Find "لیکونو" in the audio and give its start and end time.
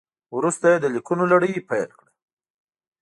0.95-1.23